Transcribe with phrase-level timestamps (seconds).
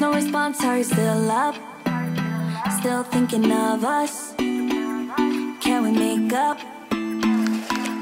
[0.00, 1.54] There's no response, are you still up?
[2.80, 4.34] Still thinking of us?
[4.38, 6.56] Can we make up?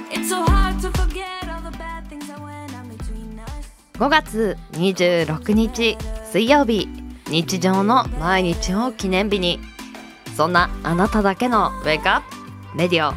[0.08, 3.66] It's so hard to forget all the bad things that went on between us.
[3.94, 5.98] 5月26日
[6.30, 6.88] 水曜日
[7.26, 9.58] 日常の毎日を記念日に
[10.36, 12.22] そんなあなただけのウェイクアッ
[12.70, 13.12] プレディオ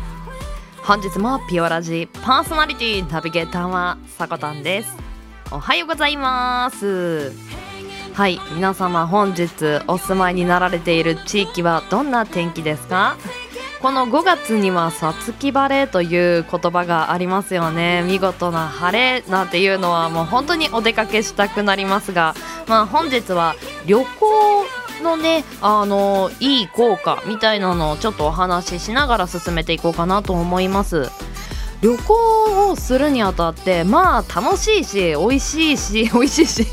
[0.84, 4.98] 本日もピオラジパーソナリティナビゲーターはさこたんです
[5.52, 7.51] おはようございます
[8.14, 13.16] はい皆様本日お住まいになられている地域はどんな天気ですか？
[13.82, 18.04] この5月にはさつき晴れという言葉がありますよね。
[18.04, 22.36] 見事な晴れなんていうのはもう本当にお出かけしたくなりますが
[22.68, 23.56] まあ本日は
[23.88, 24.66] 旅行
[25.04, 31.10] のねあのいい効果みたいなのをちょっとお話ししながら進めていこうかなと思います。
[31.82, 36.68] 旅行をするにあたってまあ楽しいし美味しいし 美味しいし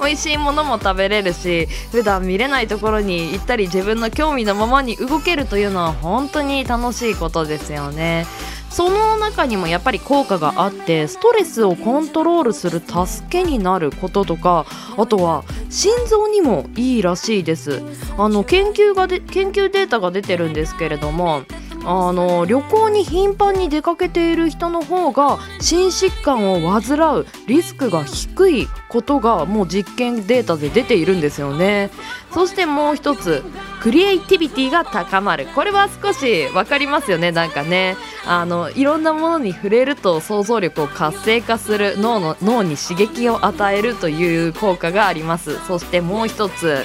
[0.00, 8.26] 美味しいものも食べれるし普段見れないところに行ったり自分の興味のままに動けるというのは本当に楽しいことですよね。
[8.70, 14.64] その中にもやっぱり効果があってストレスをコントロールする助けになることとか
[14.96, 17.82] あとは心臓にもいいらしいです。
[18.16, 21.42] あの研究がで研究データが出てるんですけれども
[21.84, 31.90] あの旅行に頻繁に出かけている人の方が心疾患を患うリスクが低いことがもう実験データで出ているんですよね。
[32.32, 33.42] そしてもう一つ
[33.80, 35.46] クリエイティビティが高まる。
[35.54, 37.96] これは少し分かりますよねなんかね。
[38.26, 45.58] あのいろんなものに触れると想像力を活性化する脳の脳に刺激を与えるという効果があります。
[45.66, 46.84] そしてもう一つ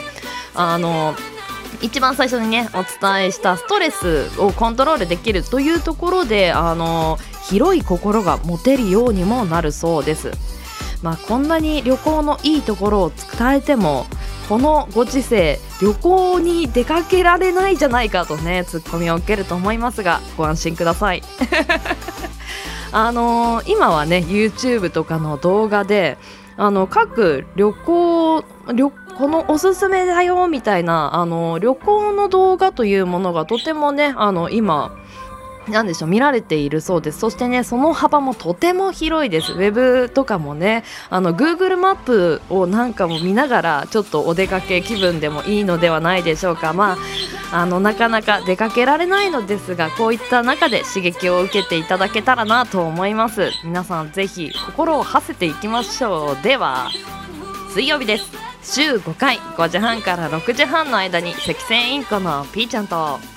[0.56, 1.14] あの
[1.82, 7.18] 一番最初にねお伝えしたストレスをコントロールできるというところであの
[7.50, 10.32] 広い心が持てるようにもなるそうです。
[11.04, 14.08] まあ、こんなに旅行のいいところを伝えても
[14.50, 21.22] このご時世旅行に出かけられないじゃないかとねツッコミを受けると思いますがご安心ください
[22.92, 26.18] あのー今はね YouTube とかの動画で
[26.58, 34.96] あの各旅行旅このおすすめだよみたいなあの旅行の動画というものがとてもねあの今
[35.70, 37.20] なんでしょう見られているそうです。
[37.20, 39.54] そしてねその幅もとても広いです。
[39.54, 46.74] ウェブとかもねあの Google マップをなんかも見ながらちょっとお出かけ気分でもいいのではないでしょうか。
[46.74, 46.98] まあ
[47.52, 53.52] あのなかなか出かけられないのですがこういった中で刺激を受けていただけたらなと思います。
[53.64, 56.44] 皆さんぜひ心を馳せていきましょう。
[56.44, 56.90] では
[57.74, 58.32] 水曜日です。
[58.64, 63.37] 週5回5時半から6時半の間に赤線インコのピーちゃんと。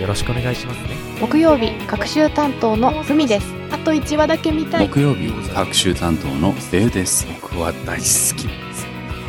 [0.00, 0.96] よろしくお願いしますね。
[1.20, 3.46] 木曜日各週担当のふみです。
[3.70, 4.88] あと1話だけ見たい。
[4.88, 7.26] 木曜日各週担当のデウです。
[7.40, 8.48] 僕は大好き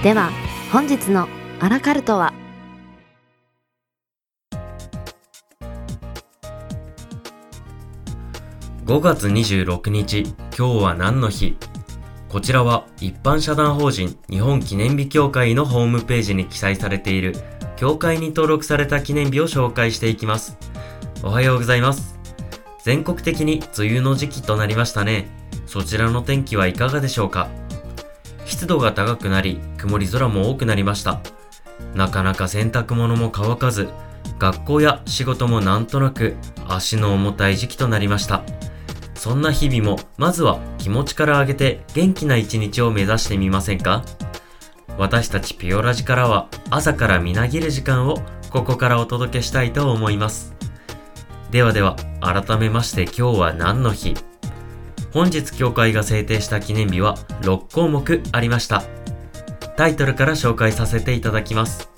[0.03, 0.31] では
[0.71, 1.27] 本日の
[1.59, 2.33] アラカルトは
[8.85, 10.23] ？5月26日、
[10.57, 11.57] 今日は何の日？
[12.29, 17.35] こちらは一般社団法人日本記念日協会のホームページに記載されている
[17.77, 20.57] 協会に登録された記念日を紹介していきます。
[21.23, 22.17] おはようございます。
[22.83, 25.27] 全国的に梅雨の時期となりましたね。
[25.65, 27.49] そちらの天気はいかがでしょうか
[28.45, 31.19] 湿度が高くなり、曇り空も多くなりました。
[31.93, 33.89] なかなか洗濯物も乾かず、
[34.39, 36.35] 学校や仕事もなんとなく
[36.67, 38.43] 足の重たい時期となりました。
[39.15, 44.03] そんな日々もまずは気持ちから上げて元気な一日を目指してみませんか？
[44.97, 48.17] 私たちピオラジからは朝からみなぎる時間を
[48.49, 50.55] ここからお届けしたいと思います。
[51.51, 54.15] ではでは改めまして今日は何の日？
[55.13, 58.83] 本日協会が制定した記念日は6項目ありました。
[59.77, 61.89] タイトルから紹介させていただきます。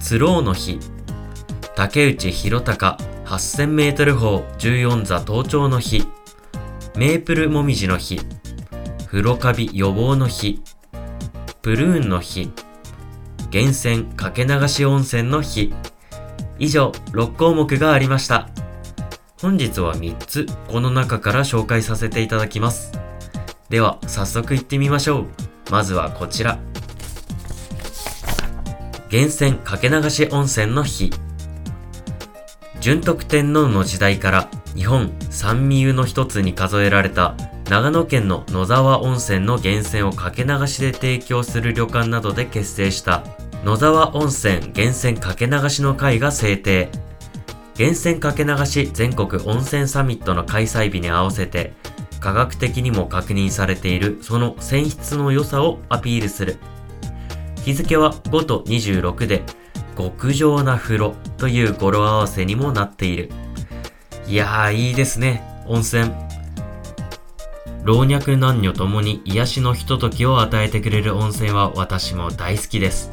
[0.00, 0.78] スローの日
[1.76, 6.06] 竹内弘隆8000メートル砲14座登頂の日
[6.96, 8.20] メープルもみじの日
[9.12, 10.62] 風呂カビ予防の日。
[11.60, 12.50] プルーンの日。
[13.52, 15.74] 源泉かけ流し温泉の日。
[16.58, 18.48] 以上6項目がありました。
[19.38, 22.90] 本日は3つこの中から紹介させていただきます。
[23.68, 25.26] では早速行ってみましょう。
[25.70, 26.58] まずはこちら。
[29.10, 31.10] 源泉かけ流し温泉の日。
[32.80, 37.36] 順徳天皇の時代から日本三味湯の一つに数えられた
[37.72, 43.24] 長野県の野沢温泉の源泉をかけ流しで提供する旅館などで結成した。
[43.64, 46.90] 野沢温泉源泉かけ流しの会が制定。
[47.78, 51.72] 源泉かけ流し全国温泉サミットの開催日に合わせて
[52.20, 56.58] 科学的にも確認されているその泉質の良さをアピールする。
[57.64, 59.44] 日付は5と26で
[59.96, 63.30] 極上な風呂という語呂合わせにもなっている。
[64.26, 65.42] いやーいいですね。
[65.66, 66.31] 温泉。
[67.84, 73.10] 老若男女ともに癒しのひとときを与えてくれる温泉は私も大好きです。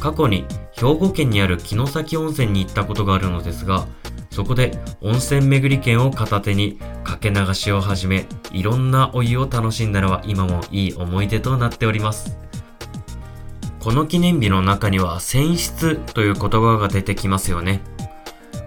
[0.00, 3.86] 過去に兵庫県にある城崎温泉に行ったことがあるのですが
[4.30, 12.36] そこで温泉巡り券を片手にかけ流しをはじめいろんなお湯を楽しんだのは今もいい思い出となっております。
[13.80, 17.80] この記念日の中には泉質という言葉が出てきますよね。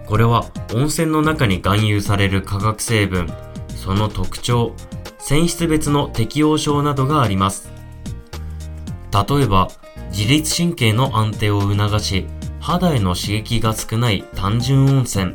[0.06, 3.28] これは温泉の中に含有される化学成分
[3.76, 4.74] その特徴
[5.30, 7.70] 泉質別の適応症などがあります。
[9.12, 9.68] 例えば
[10.10, 12.26] 自律神経の安定を促し
[12.60, 15.34] 肌への刺激が少ない単純温泉。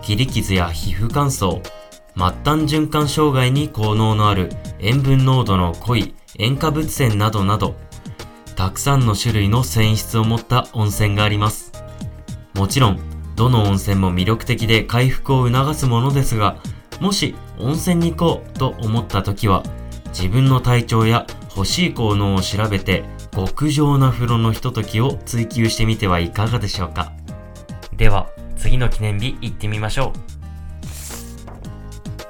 [0.00, 1.70] 切り傷や皮膚乾燥末
[2.14, 2.36] 端
[2.72, 7.74] 循環障害に効能のある塩分濃度の濃い塩化物泉などなど
[8.54, 11.72] たくさんの種類の泉質を持った温泉があります。
[12.54, 13.00] もちろん
[13.34, 16.58] どの温泉も魅力的で回復を促すものですが
[17.00, 19.62] もし温泉に行こうと思った時は
[20.08, 27.12] 自分の体調や欲しい効能を調べて極上な風呂のひとときを追求してみてはいかがでしょうか？
[27.96, 30.18] では次の記念日行ってみましょう。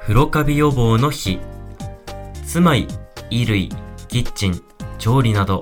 [0.02, 1.38] 風呂カビ予防の日。
[2.44, 2.86] 住まい、
[3.30, 3.68] 衣類、
[4.08, 4.62] キッチン、
[4.98, 5.60] 調理など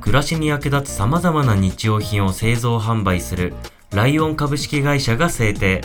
[0.00, 3.54] 暮らしに役立つ様々な日用品を製造販売する
[3.92, 5.82] ライオン株式会社が制定。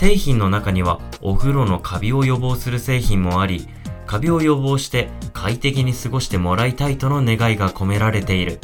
[0.00, 3.68] 製品の中にはお風呂のカビを予防する製品もあり
[4.06, 8.60] カビを予防して快適に過ごしてもらいたいとの願いが込められている。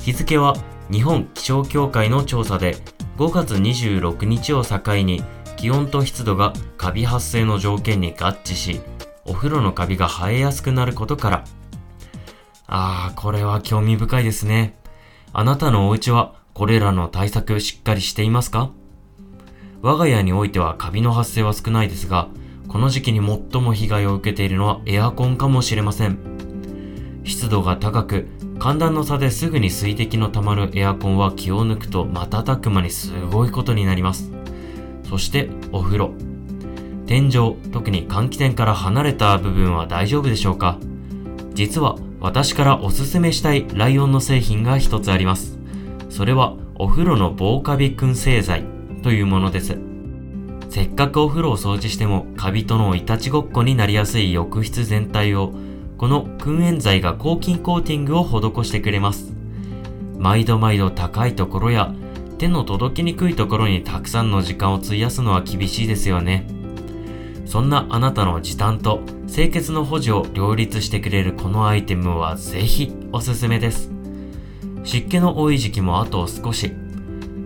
[0.00, 0.56] 日付は
[0.90, 2.74] 日本気象協会の調査で
[3.18, 5.22] 5月26日を境に
[5.56, 8.80] 気温と湿度がカビ発生の条件に合致し
[9.24, 11.44] お風呂のカビが生えやすくなることから。
[12.66, 14.76] ああ、これは興味深いですね。
[15.32, 18.72] あなたのお家はこれらの対策しっかりしていますか？
[19.82, 22.28] 我が家においてはカビの発生は少ないですが、
[22.68, 26.20] この時期に最も被害を受けているのはエアコンかもしれません。
[27.24, 28.28] 湿度が高く、
[28.60, 34.30] 寒暖の差ですぐに水滴の溜まるエアコンは気を抜くと瞬く間にすごいことになります。
[35.08, 36.12] そしてお風呂。
[37.06, 40.78] 天井、特に換気扇から離れた部分は大丈夫でしょうか？
[41.54, 45.58] 実は私からおすすめしたいライオンの製品が一つあります。
[46.08, 48.64] それはお風呂の防カビ燻製剤
[49.02, 49.78] というものです。
[50.70, 55.52] せっかくお風呂を掃除してもカビとのいたちごっこになりやすい浴室全体を
[55.98, 59.34] この燻煙剤が抗菌コーティングを施してくれます。
[60.18, 61.92] 毎度毎度高いところや
[62.38, 66.46] 手の届きにくいところにたくさんの時間を費やすのは厳しいですよね。
[67.44, 69.00] そんなあなたの時短と
[69.32, 73.90] 清潔の保持を両立してくれるこのアイテムはぜひおすすめです。
[74.84, 76.81] 湿気の多い時期もあと少し。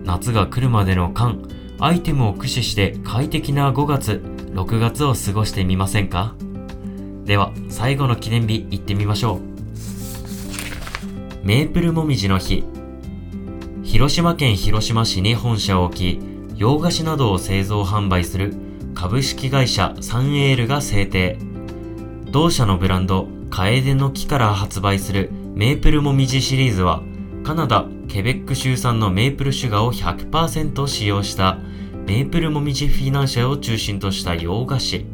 [0.07, 1.37] 夏が来るまでの間、
[1.79, 4.23] アイテムを駆使して快適な5月、
[4.53, 6.33] 6月を過ごしてみませんか？
[7.25, 9.41] では、最後の記念日行ってみましょ
[11.43, 11.45] う。
[11.45, 12.63] メープルもみじの日。
[13.83, 16.19] 広島県広島市に本社を置き、
[16.55, 18.55] 洋菓子などを製造販売する
[18.95, 21.37] 株式会社サンエールが制定。
[22.31, 27.03] 同社のブランド、カエデの木から発売するメープルもみじシリーズは、
[27.47, 31.57] カナダ、ケベック州産のメープルシュガーを100%使用した
[32.05, 35.05] メープルもみじフィナンシェを中心とした洋菓子。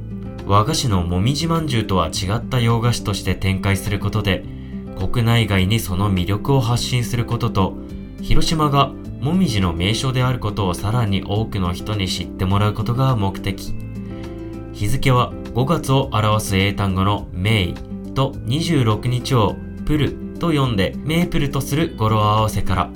[0.47, 4.43] 和菓子のもみじまんじゅうとは違った洋菓子として展開することで
[4.97, 7.77] 国内外にその魅力を発信することと
[8.23, 13.75] 広島がもみじの名所であることをさらに多くの人に知ってもらうことが目的。
[14.73, 17.73] 日付は5月を表す英単語のメイ
[18.15, 22.89] と26日をプルと読んでメープルとする語呂合わせから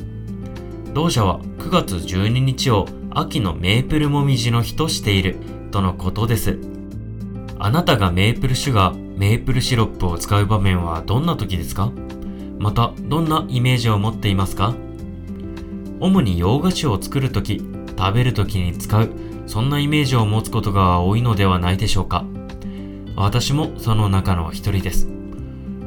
[0.94, 5.38] 同社は9月12日を秋のメープルもみじの日としている
[5.72, 6.60] とのことです
[7.58, 11.89] あなたがメープルシュガー、メープルシロップを使う場面はどんな時ですか？
[12.60, 14.75] また、どんなイメージを持っていますか？
[16.00, 17.62] 主に洋菓子を作るとき、
[17.98, 19.10] 食べるときに使う、
[19.48, 22.25] そんなイメージを持つことが多いのではないでしょうか。
[23.16, 25.08] 私もその中の一人です。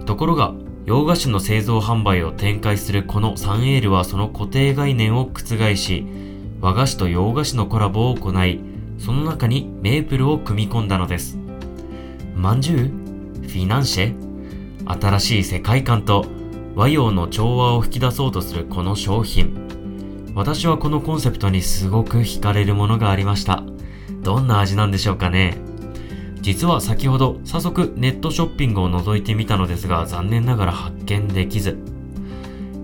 [0.06, 0.52] ところが、
[0.86, 6.06] 洋菓子の製造販売を展開するこのサンエールはその固定概念を覆し、
[6.60, 8.60] 和菓子と洋菓子のコラボを行い、
[8.98, 11.38] その中にメープルを組み込んだのです。
[12.34, 14.14] まんじゅうフィナンシェ
[15.00, 16.26] 新しい世界観と
[16.74, 19.68] 和洋の調和を引き出そうとするこの商品。
[20.34, 23.62] 私はこのコンセプトにすごく惹かれるものがありました。
[24.22, 25.56] どんな味なんでしょうかね
[26.40, 31.78] 実は先ほど早速ネットショッピングを覗いてみたのですが残念ながら発見できず。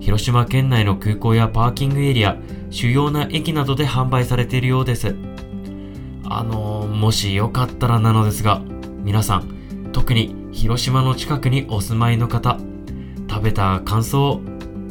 [0.01, 2.37] 広島県内の空港やパーキングエリア、
[2.71, 5.17] 主要な駅などで販売されているようです。
[6.29, 8.63] あのー、もしよかったらなのですが、
[9.03, 12.59] 皆さん、特に広島の近くにお住まいの方、
[13.29, 14.41] 食べた感想を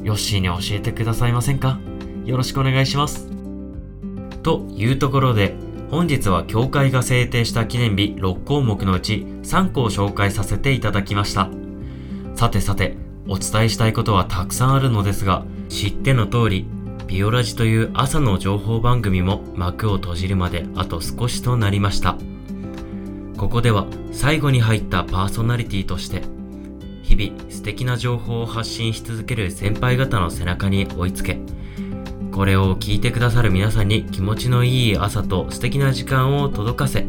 [0.04, 1.80] ヨッシーに教えてくださいませんか？
[2.26, 3.30] よろしくお願いします。
[4.44, 5.56] というところで、
[5.90, 11.50] 本日は協会が制定した記念日6項目のうち3個を紹介させていただきました。
[12.36, 16.66] さてさて、お伝えしたいことはたくさんあるのですが、知っての通り、
[17.08, 22.18] ビオラジという朝の情報番組も幕を閉じるまであと少しとなりました。
[23.38, 26.24] ここでは最後に入ったパーソナリティとして、
[27.04, 31.40] 日々素敵な情報を発信し続ける先輩方の背中に追いつけ、
[32.36, 37.08] これを聞いてくださる皆さんに気持ちのいい朝と素敵な時間を届かせ、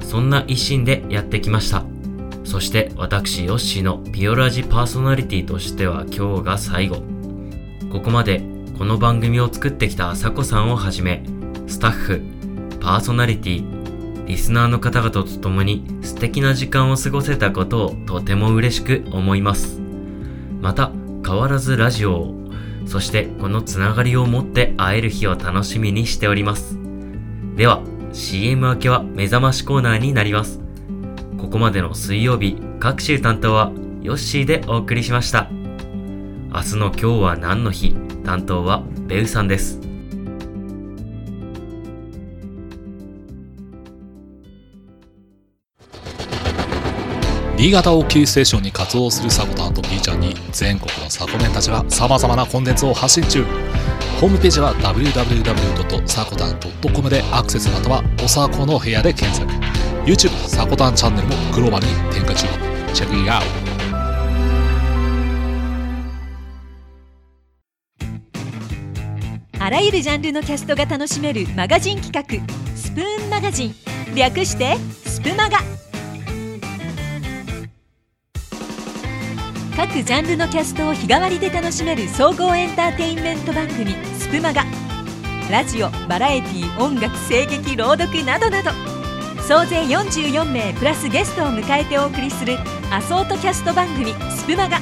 [0.00, 1.82] そんな一心でやってきました。
[2.44, 7.02] そして私ヨッシーのピオラジパーソナリティとしては今日が最後。
[7.90, 8.44] ここまで
[8.78, 11.24] この番組を作ってきたあさこさんをはじめ、
[11.66, 12.22] スタッフ、
[12.80, 19.80] パーソナリティ、リスナーの方々と共に素敵な時間を過ごせたことをとても嬉しく思います。
[20.60, 20.92] また、
[21.26, 22.43] 変わらずラジオを、
[22.86, 26.78] そしてこのつながりを持って会える日を楽しみにしております。
[27.56, 30.60] では、CM 明けは目覚ましコーナーになります。
[31.38, 33.72] ここまでの水曜日、各週担当は
[34.02, 35.48] ヨッシーでお送りしました。
[36.52, 37.94] 明日の今日は何の日？
[38.24, 39.83] 担当はベウさんです。
[47.64, 53.42] 新潟をキーステーションに活動するサコタンと B ちゃんに全国のサコメンたちが様々なコンテンツを発信中。
[54.20, 59.50] ホームページは www.sakotan.com でアクセスまたはおさこの部屋で検索。
[60.04, 62.46] YouTube サコタンチャンネルもグローバルに展開中。
[62.92, 63.42] チェックイアウ
[69.58, 69.64] ト。
[69.64, 72.22] あらゆるジャンルのキャストが楽しめるマガジン企画
[72.76, 73.74] スプーンマガジン。
[74.14, 75.83] 略してスプマガ。
[79.76, 84.64] 各ジャンルのキャストを日替わりで楽しめる総合エンターテインメント番組「スプマガ」
[85.50, 88.94] ラジオバラエティ音楽声劇朗読などなど。
[89.46, 92.56] 総勢44名プラスゲストを迎えてお送りする
[92.90, 94.80] アソートキャスト番組「スプマガ」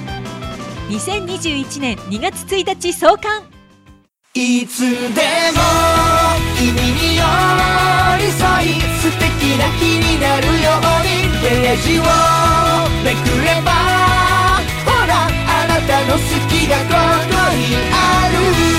[0.88, 3.42] 2021年2月1日創刊。
[4.34, 4.92] いつでも
[6.56, 7.22] 君に寄
[8.18, 12.02] り添い素敵な日になるようにページを
[13.02, 14.11] めくれば
[15.86, 18.72] たの好きがここにある。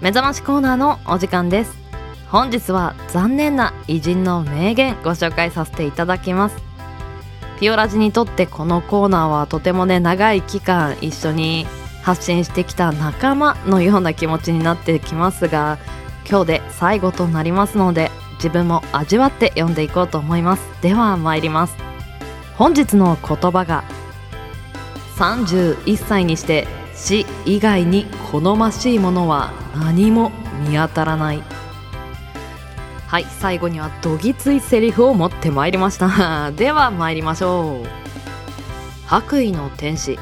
[0.00, 1.76] 目覚ましコーナーのお時間です。
[2.30, 6.56] 本日は残念な偉人の名言ご紹介させていただきます。
[7.60, 11.66] ピオラジにとってこのコーナーはとてもね長い期間一緒に
[12.10, 15.78] 発信してきた仲間のような気持ちになってきますが
[16.28, 20.62] 今日で最後となりますので自分も味わって読んでいこうと思います。
[20.82, 21.76] では参ります。
[22.56, 23.84] 本日の言葉が
[25.18, 30.32] 31歳にして死以外に好ましいものは何も
[30.66, 31.42] 見当たらない。
[33.06, 36.50] はい最後にはどぎついセリフを持ってまいりました。
[36.58, 37.88] では参りましょう。
[39.06, 40.18] 白衣の天使。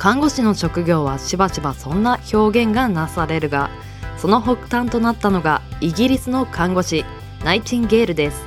[0.00, 3.68] 看護師の職業はしばしばそんな表現がなされるが
[4.16, 7.04] その発端となったのがイギリスの看護師
[7.44, 8.46] ナイチンゲールです。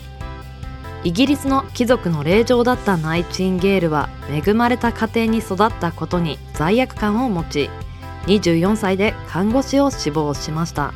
[1.04, 7.70] イギリスの貴族の令嬢だったナイチンゲールは恵まれた家庭に育ったことに罪悪感を持ち
[8.26, 10.92] 24歳で看護師を志望しました。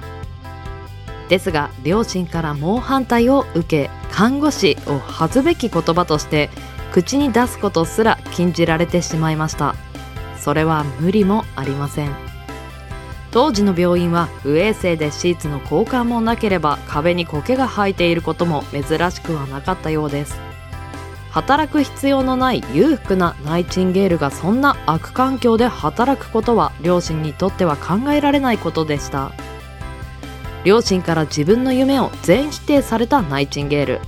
[1.30, 6.50] ですが両親から猛反対を受け看護師を恥ずべき言葉として
[6.94, 9.76] 口に出すことすら禁じられてしまいました。
[10.48, 12.16] それは無理もありません。
[13.32, 20.40] 当時の病院は不衛生でシーツの交換もなければ壁に苔が生えていることも珍しくはなかったようです。
[21.32, 29.34] 働く必要のない裕福なナイチンゲールがそんな悪環境で働くことは両親にとっては考えられないことでした。
[30.64, 34.00] 両親から自分の夢を全否定されたナイチンゲール。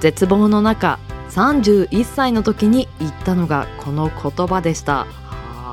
[0.00, 0.98] 絶望の中
[1.28, 5.06] 31歳の時に言ったのがこの言葉でした。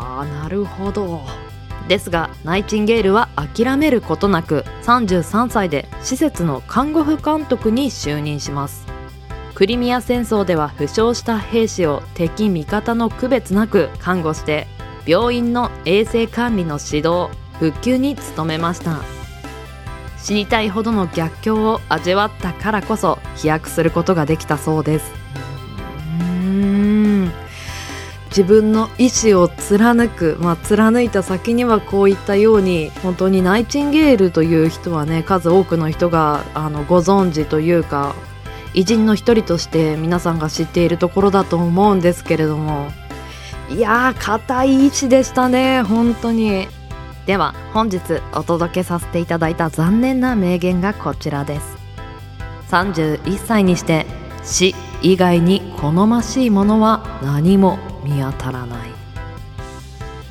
[0.01, 1.21] あなるほど。
[1.87, 8.87] ですがナイチンゲールは諦めることなく33歳で施設の看護婦監督に就任します。
[9.53, 14.65] クリミア戦争では負傷した兵士を敵味方の区別なく看護して
[15.05, 17.29] 病院の衛生管理の指導
[17.59, 19.01] 復旧に努めました。
[20.17, 25.20] 死にたいほどの逆境を味わったからこそ飛躍することができたそうです。
[28.31, 38.15] 自分の意思を貫く、まあ、貫いた先にはこういったように本当にナイチンゲールという人はね数多くの人があのご存知というか
[38.73, 42.89] 偉人の一人として皆さんが知っているところだと思うんですけれども
[43.69, 46.67] いやー固い意志でしたね本当に。
[47.25, 47.99] では本日
[48.33, 51.77] お届けさせていただいた残念な名言がこちらです。
[52.69, 54.05] 31歳にして
[54.43, 58.89] 死以外に好ましいものは何も見当たらない。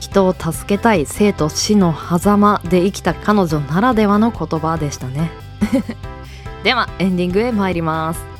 [0.00, 5.30] 人を助けたい生と死の狭間で生きた彼女ならではの言葉でしたね。
[6.64, 8.39] ではエンディングへ参ります。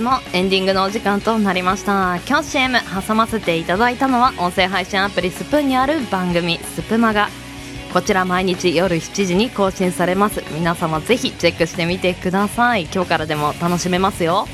[0.00, 2.16] もエンディングのお時間となりました。
[2.26, 7.28] 今日 CM 挟ませていただいたのは音声配信アプリスプーンにある番組スプマガ。
[7.92, 10.42] こちら毎日夜7時に更新されます。
[10.52, 12.88] 皆様ぜひチェックしてみてください。
[12.92, 14.46] 今日からでも楽しめますよ。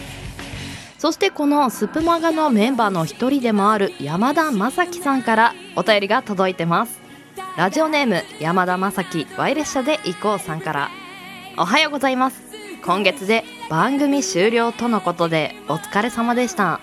[0.99, 6.99] そしてこのスプマガのメンバーの一人でもある山田正樹さんからお便りが届いてます。
[7.57, 10.91] ラジオネーム山田正樹 Y 列車で行こうさんから。
[11.59, 12.46] おはようございます。
[12.87, 16.81] 今月で番組終了とのことでお疲れ様でした。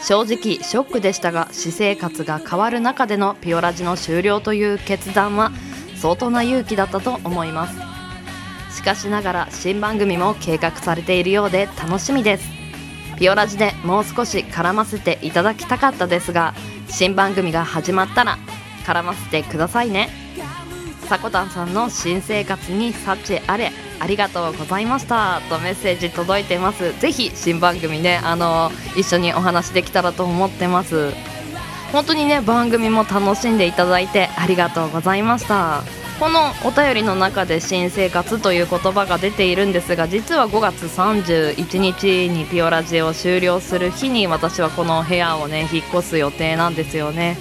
[0.00, 5.52] 正直ショックでしたが私生活が変わる中でのピオラジの終了という決断は
[5.94, 8.76] 相当な勇気だったと思います。
[8.76, 12.50] しかしながら新番組も計画されているようで楽しみです。
[13.16, 16.52] ピオラジでもう少し絡ませていただきたかったですが
[16.88, 18.38] 新番組が始まったら
[18.84, 20.08] 絡ませてくださいね。
[21.08, 23.70] さこたんさんの新生活に幸あれ。
[24.02, 25.40] ありがとうございました。
[25.48, 26.92] とメッセージ届いてます。
[26.98, 31.12] ぜひ新番組ねあの一緒にお話できたらと思ってます。
[31.92, 35.84] 本当にね番組も楽しんでいただいてありがとうございました。
[36.18, 47.36] このお便りの中で新生活という言葉が出ているんですが実は5月31日にピオラジを終了する日に私はこの部屋をね引っ越す予定なんですよね。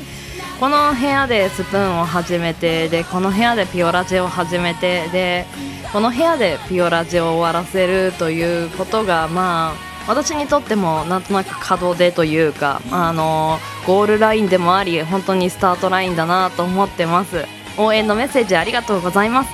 [0.62, 5.48] この部屋でスプーンを始めてでこの部屋でピオラジを始めてで
[5.92, 9.74] この部屋でピオラジを終わらせるということがまあ
[10.08, 17.46] 私にとってもなんとなく門出というかあのゴールラインでもあり本当にスタートラインだなと思ってます。
[17.80, 19.50] 応援のメッセージありがとうございます。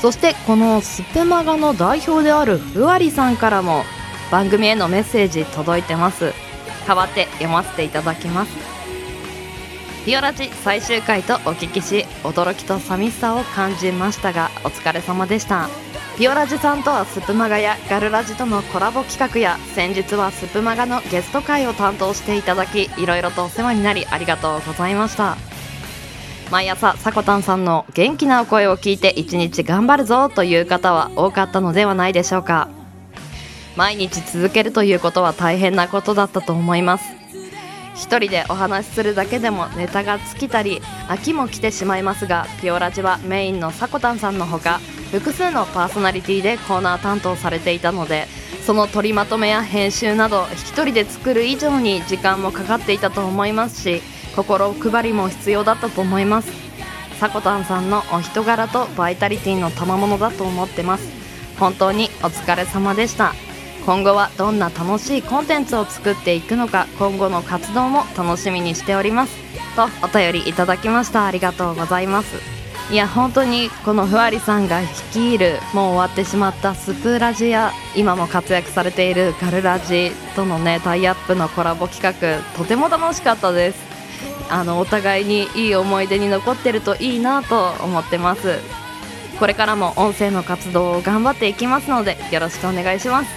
[0.00, 3.82] そしてこのスペマガの代表であるふわりさんからも
[4.30, 6.32] 番組へのメッセージ届いてます。
[6.86, 8.75] 代わって読ませていただきます。
[10.06, 15.68] ピオラジ最終回とお聞きし驚きと寂しさを感じましたがお疲れ様でした。
[16.16, 25.36] ピオラジさんとはスプマガやガルラジとのコラボ企画や先日はスプマガのゲスト会を担当していただきいろいろとお世話になりありがとうございました。
[26.52, 32.68] 毎朝さこたんさんの元気なお声を聞いて一日頑張るぞという方は多かったのではないでしょうか。
[33.74, 37.15] 毎日続けるということは大変なことだったと思います。
[37.96, 44.80] 一人でお話しするだけでもネタが尽きたり飽きも来てしまいますがピオラジはメインのさこたんさんのほか
[45.10, 48.26] 複数のパーソナリティでコーナー担当されていたので
[48.64, 54.02] その取りまとめや編集など一人で作る以上に時間もかかっていたと思いますし
[54.34, 56.66] 心配りも必要だったと思います。
[57.18, 61.08] さこたんさんのお人柄とバイタリティの賜物だと思ってます。
[61.58, 63.32] 本当にお疲れ様でした。
[63.86, 69.36] 今後はどんな楽しいコンテンツを作っていくのか今後の活動も楽しみにしております。
[69.76, 71.24] とお便りいただきました。
[71.24, 72.34] ありがとうございます。
[72.90, 83.78] いや本当にこのふわりさんが率いるもう終わってしまったスプラジや今も活躍されているガルラジとのねタイアップのコラボ企画とても楽しかったです。
[84.50, 88.58] あのお互いにいい思い出に残ってるといいなと思ってます。
[89.38, 93.30] これからも音声の活動を頑張っていきますのでよろしくお願いします。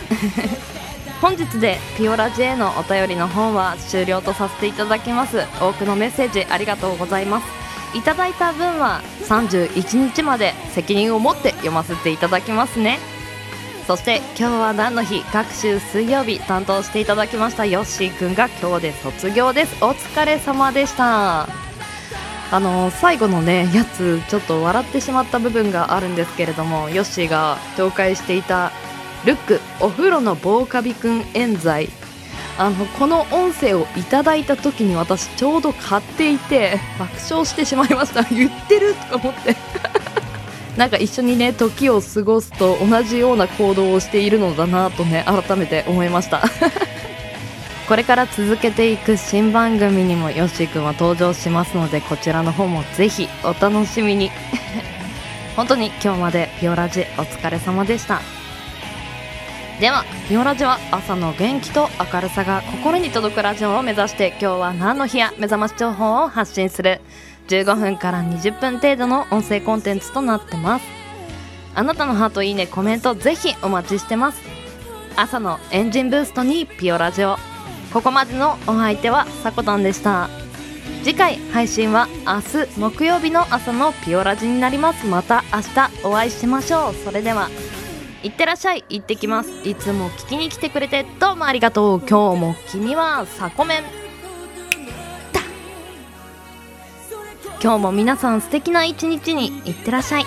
[1.22, 5.46] 本日でピオラジへのお便りの方は終了とさせていただきます。
[5.60, 7.46] 多くのメッセージありがとうございます。
[7.94, 13.00] いただいた分は31日まで責任を持って読ませていただきますね。
[13.86, 15.24] そして今日は何の日？
[15.34, 19.84] 各週水曜日担当していただきましたヨッシーくんが今日で卒業です。
[19.84, 21.69] お疲れ様でした。
[22.52, 28.72] あの最後のねやつちょっと笑ってしまった部分があるんですけれどもヨッシーが紹介していた
[29.26, 31.90] ルックお風呂の防カビくん冤罪。
[32.58, 38.24] あのこの音声をいただいた時に私ちょうど買っていて爆笑してしまいました。
[38.36, 39.56] 言ってるとか思って。
[40.76, 46.44] なんか一緒にね時を過ごすと同じような行動をしているのだなとね改めて思いました。
[47.90, 54.30] これから続けていく新番組にもヨッシーくんは登場しますのでこちらの方もぜひお楽しみに。
[55.58, 58.22] 本当に今日までピオラジお疲れ様でした。
[59.80, 67.02] ではピオラジは朝の元気と明るさが心に届くラジオを目指して今日は何の日や目覚まし情報を発信する。
[67.48, 70.86] 15分から20分程度の音声コンテンツとなってます。
[71.74, 74.40] あなたのハートいいねコメントぜひお待ちしてます。
[75.16, 77.49] 朝のエンジンブーストにピオラジオ
[77.94, 80.30] ここまでのお相手はさこたんでした。
[81.04, 85.08] 次回配信は明日木曜日の朝のピオラジになります。
[85.08, 86.94] また明日お会いしましょう。
[86.94, 87.50] それでは
[88.22, 88.84] いってらっしゃい。
[88.90, 89.50] 行ってきます。
[89.64, 92.00] いつも聞きに来てくれてどうもありがとう。
[92.00, 93.84] 今日も君はサコメン
[97.62, 100.26] 今日も皆さん素敵な一日にいってらっしゃい。